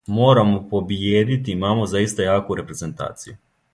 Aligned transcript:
Морамо 0.19 0.61
побиједити, 0.71 1.53
имамо 1.57 1.85
заиста 1.93 2.25
јаку 2.29 2.59
репрезентацију. 2.61 3.37